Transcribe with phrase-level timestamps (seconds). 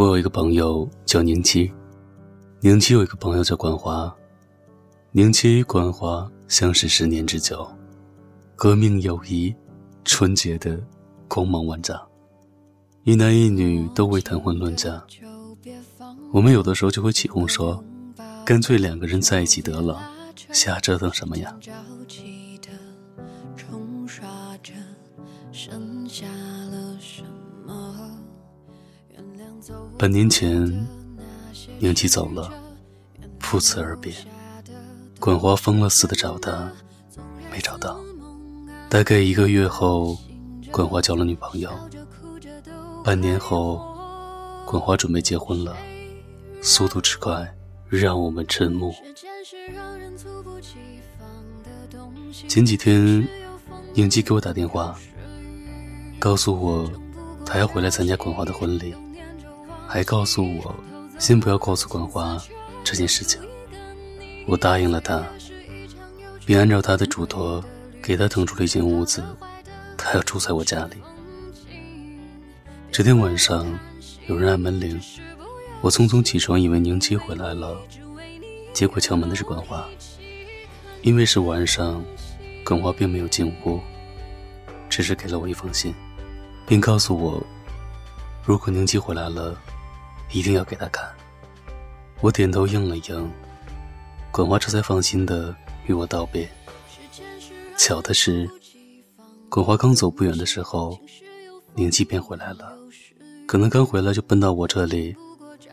[0.00, 1.70] 我有一个朋友叫宁七，
[2.60, 4.10] 宁七有一个朋友叫管华，
[5.12, 7.70] 宁七与管华相识十年之久，
[8.56, 9.54] 革命友谊，
[10.02, 10.82] 纯洁的
[11.28, 12.00] 光芒万丈，
[13.04, 15.04] 一男一女都未谈婚论嫁。
[16.32, 17.84] 我们有的时候就会起哄说，
[18.46, 20.00] 干脆两个人在一起得了，
[20.50, 21.54] 瞎折腾什么呀？
[29.98, 30.86] 半年前，
[31.78, 32.50] 宁七走了，
[33.38, 34.12] 不辞而别。
[35.18, 36.70] 管华疯了似的找他，
[37.52, 38.00] 没找到。
[38.88, 40.16] 大概一个月后，
[40.70, 41.70] 管华交了女朋友。
[43.04, 43.80] 半年后，
[44.66, 45.76] 管华准备结婚了，
[46.62, 47.46] 速度之快，
[47.88, 48.94] 让我们瞠目。
[52.48, 53.26] 前几天，
[53.92, 54.98] 宁七给我打电话，
[56.18, 56.90] 告诉我，
[57.44, 58.94] 他要回来参加管华的婚礼。
[59.92, 60.72] 还告诉我，
[61.18, 62.40] 先不要告诉管华
[62.84, 63.40] 这件事情。
[64.46, 65.20] 我答应了他，
[66.46, 67.60] 并按照他的嘱托，
[68.00, 69.20] 给他腾出了一间屋子，
[69.98, 70.96] 他要住在我家里。
[72.92, 73.66] 这天晚上，
[74.28, 75.00] 有人按门铃，
[75.80, 77.76] 我匆匆起床，以为宁七回来了，
[78.72, 79.84] 结果敲门的是管华。
[81.02, 82.00] 因为是晚上，
[82.64, 83.80] 管华并没有进屋，
[84.88, 85.92] 只是给了我一封信，
[86.64, 87.44] 并告诉我，
[88.44, 89.60] 如果宁七回来了。
[90.32, 91.08] 一定要给他看。
[92.20, 93.30] 我点头应了应，
[94.30, 95.54] 管花这才放心的
[95.86, 96.48] 与我道别。
[97.76, 98.48] 巧的是，
[99.48, 100.98] 管花刚走不远的时候，
[101.74, 102.76] 宁七便回来了。
[103.46, 105.16] 可能刚回来就奔到我这里，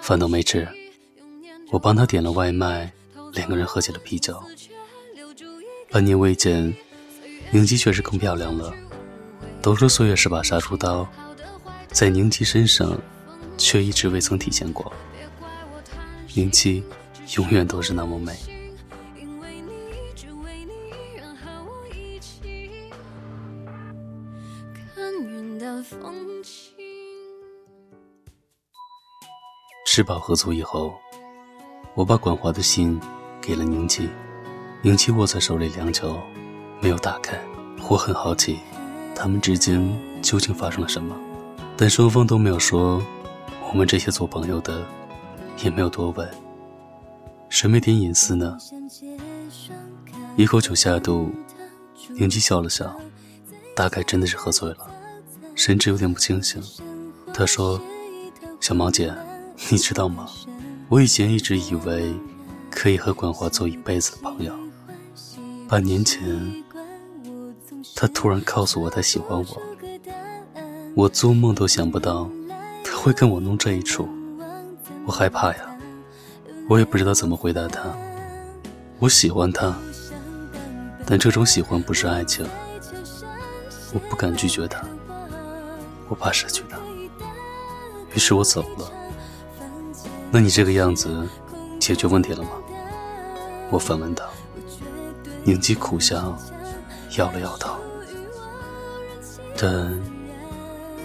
[0.00, 0.68] 饭都没吃。
[1.70, 2.92] 我帮他点了外卖，
[3.32, 4.40] 两个人喝起了啤酒。
[5.90, 6.72] 半年未见，
[7.50, 8.72] 宁七确实更漂亮了。
[9.62, 11.08] 都说岁月是把杀猪刀，
[11.90, 12.96] 在宁七身上。
[13.56, 14.92] 却一直未曾体现过。
[16.34, 16.82] 宁七
[17.36, 18.36] 永远都是那么美。
[29.86, 30.92] 吃饱喝足以后，
[31.94, 33.00] 我把管华的信
[33.40, 34.08] 给了宁七。
[34.82, 36.20] 宁七握在手里良久，
[36.80, 37.40] 没有打开。
[37.88, 38.58] 我很好奇，
[39.14, 39.80] 他们之间
[40.20, 41.16] 究竟发生了什么，
[41.76, 43.00] 但双方都没有说。
[43.74, 44.86] 我们这些做朋友的
[45.64, 46.30] 也没有多问，
[47.48, 48.56] 谁没点隐私呢？
[50.36, 51.28] 一口酒下肚，
[52.10, 52.94] 宁七笑了笑，
[53.74, 54.88] 大概真的是喝醉了，
[55.56, 56.62] 神志有点不清醒。
[57.34, 57.80] 他说
[58.62, 59.12] ：“小毛姐，
[59.68, 60.28] 你知道吗？
[60.88, 62.14] 我以前一直以为
[62.70, 64.54] 可以和管华做一辈子的朋友。
[65.66, 66.62] 半年前，
[67.96, 69.62] 他突然告诉我他喜欢我，
[70.94, 72.30] 我做梦都想不到。”
[73.04, 74.08] 会跟我弄这一出，
[75.04, 75.76] 我害怕呀，
[76.70, 77.94] 我也不知道怎么回答他。
[78.98, 79.76] 我喜欢他，
[81.04, 82.46] 但这种喜欢不是爱情，
[83.92, 84.82] 我不敢拒绝他，
[86.08, 86.78] 我怕失去他，
[88.14, 88.90] 于是我走了。
[90.30, 91.28] 那你这个样子，
[91.78, 92.52] 解决问题了吗？
[93.68, 94.24] 我反问道。
[95.44, 96.34] 宁吉苦笑，
[97.18, 97.76] 摇了摇头，
[99.58, 99.92] 但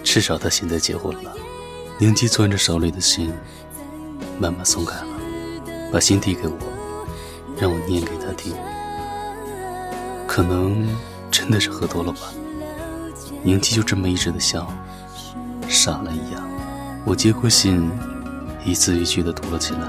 [0.02, 1.30] 至少他现在结婚了。
[2.00, 3.30] 宁姬攥着手里的信，
[4.38, 5.06] 慢慢松开了，
[5.92, 6.56] 把信递给我，
[7.60, 8.54] 让我念给他听。
[10.26, 10.88] 可能
[11.30, 12.20] 真的是喝多了吧。
[13.42, 14.72] 宁姬就这么一直的笑，
[15.68, 16.42] 傻了一样。
[17.04, 17.90] 我接过信，
[18.64, 19.80] 一字一句的读了起来。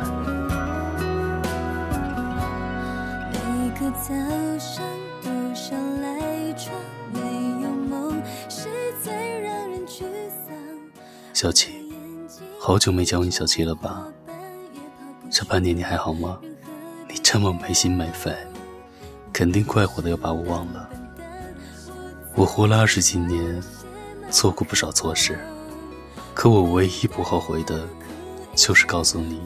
[11.33, 11.80] 小琪。
[12.63, 14.05] 好久没叫你小七了吧？
[15.31, 16.39] 这半年你还好吗？
[17.09, 18.31] 你这么没心没肺，
[19.33, 20.87] 肯定快活的要把我忘了。
[22.35, 23.59] 我活了二十几年，
[24.29, 25.39] 做过不少错事，
[26.35, 27.87] 可我唯一不后悔的，
[28.55, 29.41] 就是告诉你，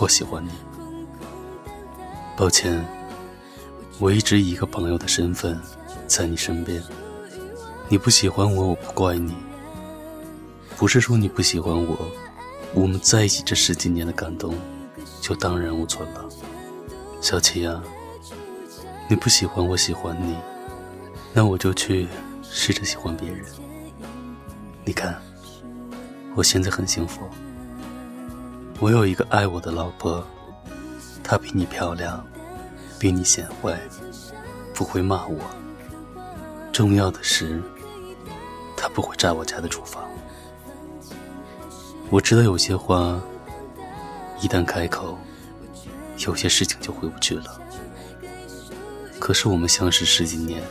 [0.00, 0.50] 我喜欢你。
[2.36, 2.84] 抱歉，
[4.00, 5.56] 我一直以一个朋友的身份
[6.08, 6.82] 在你身边，
[7.88, 9.32] 你不喜欢我，我不怪你。
[10.76, 11.96] 不是说你不喜欢我，
[12.74, 14.54] 我们在一起这十几年的感动
[15.20, 16.24] 就荡然无存了。
[17.20, 17.80] 小七呀，
[19.08, 20.36] 你不喜欢我喜欢你，
[21.32, 22.08] 那我就去
[22.42, 23.44] 试着喜欢别人。
[24.84, 25.16] 你看，
[26.34, 27.22] 我现在很幸福，
[28.80, 30.22] 我有一个爱我的老婆，
[31.22, 32.22] 她比你漂亮，
[32.98, 33.74] 比你贤惠，
[34.74, 35.38] 不会骂我。
[36.72, 37.62] 重要的是，
[38.76, 40.04] 她不会炸我家的厨房。
[42.14, 43.20] 我知道有些话
[44.40, 45.18] 一旦开口，
[46.18, 47.60] 有些事情就回不去了。
[49.18, 50.62] 可是我们相识十几年，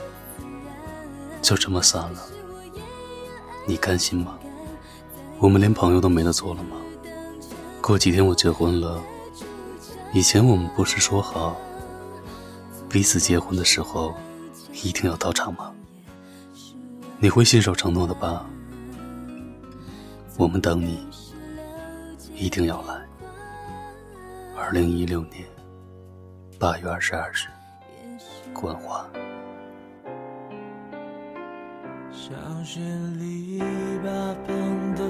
[1.42, 2.26] 就这么散了，
[3.66, 4.40] 你甘心吗？
[5.38, 6.78] 我们连朋友都没得做了吗？
[7.82, 9.04] 过几天我结婚了，
[10.14, 11.58] 以前我们不是说好，
[12.88, 14.16] 彼此结婚的时候
[14.82, 15.74] 一定要到场吗？
[17.20, 18.46] 你会信守承诺的吧？
[20.38, 21.06] 我们等你，
[22.36, 23.02] 一定要来。
[24.56, 25.46] 二零一六年
[26.60, 27.48] 八月二十二日。
[28.54, 29.06] 关花。
[32.12, 32.32] 小
[32.64, 32.80] 学
[33.18, 34.06] 篱笆
[34.46, 35.04] 旁的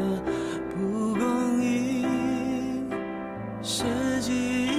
[0.71, 2.89] 蒲公英，
[3.61, 3.83] 四
[4.21, 4.72] 季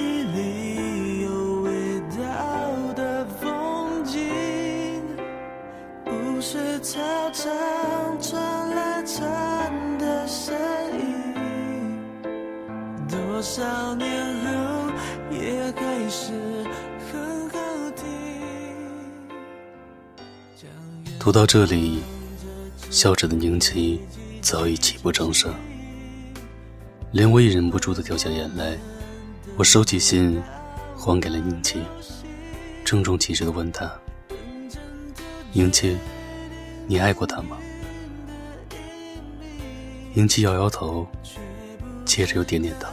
[21.25, 22.03] 读到这里，
[22.91, 23.99] 笑着的宁琪
[24.43, 25.55] 早已泣不成声，
[27.13, 28.79] 连我也忍不住的掉下眼泪。
[29.57, 30.39] 我收起信，
[30.95, 31.83] 还给了宁琪，
[32.85, 33.91] 郑重其事的问他
[35.51, 35.97] ：“宁琪，
[36.87, 37.57] 你爱过他吗？”
[40.13, 41.09] 宁琪摇摇头，
[42.05, 42.87] 接着又点点头。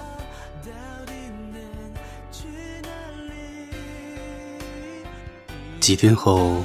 [5.82, 6.64] 几天后。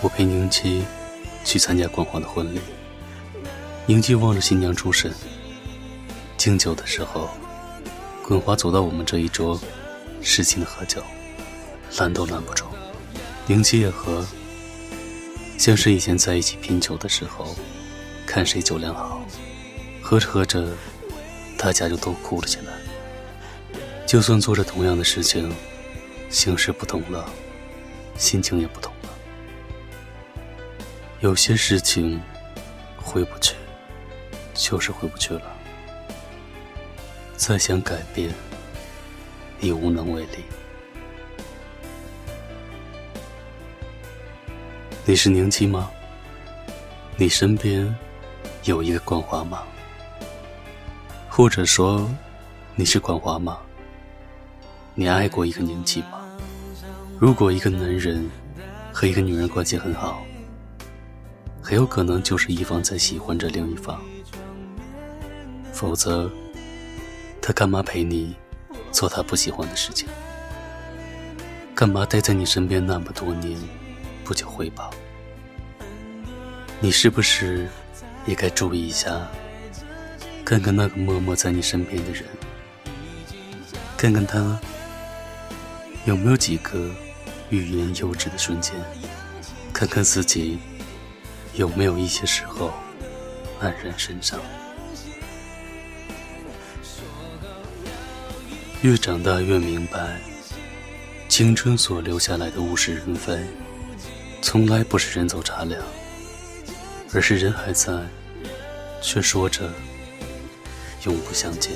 [0.00, 0.84] 我陪宁七
[1.44, 2.60] 去参加冠华的婚礼，
[3.86, 5.12] 宁七望着新娘出神。
[6.36, 7.28] 敬酒的时候，
[8.22, 9.60] 滚华走到我们这一桌，
[10.22, 11.02] 使劲的喝酒，
[11.98, 12.64] 拦都拦不住。
[13.46, 14.24] 宁七也喝，
[15.58, 17.56] 像是以前在一起拼酒的时候，
[18.24, 19.20] 看谁酒量好。
[20.00, 20.68] 喝着喝着，
[21.58, 22.72] 大家就都哭了起来。
[24.06, 25.52] 就算做着同样的事情，
[26.30, 27.28] 形式不同了，
[28.16, 28.87] 心情也不同。
[31.20, 32.20] 有些事情
[32.96, 33.56] 回不去，
[34.54, 35.42] 就是回不去了。
[37.36, 38.30] 再想改变，
[39.60, 40.44] 已无能为力。
[45.04, 45.90] 你是宁七吗？
[47.16, 47.92] 你身边
[48.62, 49.64] 有一个管华吗？
[51.28, 52.08] 或者说，
[52.76, 53.58] 你是管华吗？
[54.94, 56.24] 你爱过一个宁七吗？
[57.18, 58.30] 如果一个男人
[58.92, 60.22] 和一个女人关系很好。
[61.68, 64.00] 很有可能就是一方在喜欢着另一方，
[65.70, 66.32] 否则，
[67.42, 68.34] 他干嘛陪你
[68.90, 70.08] 做他不喜欢的事情？
[71.74, 73.54] 干嘛待在你身边那么多年，
[74.24, 74.90] 不求回报？
[76.80, 77.68] 你是不是
[78.24, 79.28] 也该注意一下，
[80.46, 82.24] 看看那个默默在你身边的人，
[83.94, 84.58] 看看他
[86.06, 86.90] 有没有几个
[87.50, 88.74] 欲言又止的瞬间，
[89.70, 90.58] 看看自己。
[91.58, 92.72] 有没有一些时候
[93.60, 94.38] 黯然神伤？
[98.80, 100.20] 越长大越明白，
[101.28, 103.44] 青春所留下来的物是人非，
[104.40, 105.82] 从来不是人走茶凉，
[107.12, 107.92] 而是人还在，
[109.02, 109.68] 却说着
[111.06, 111.72] 永不相见。